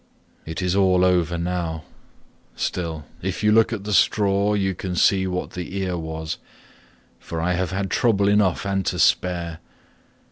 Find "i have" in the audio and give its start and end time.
7.39-7.69